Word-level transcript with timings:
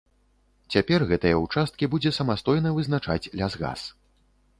Цяпер 0.75 1.03
гэтыя 1.11 1.35
ўчасткі 1.43 1.89
будзе 1.91 2.13
самастойна 2.19 2.73
вызначаць 2.79 3.29
лясгас. 3.43 3.85